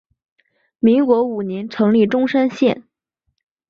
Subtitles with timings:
[0.79, 2.83] 民国五年成立钟山县。